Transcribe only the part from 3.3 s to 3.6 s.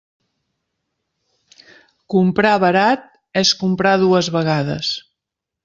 és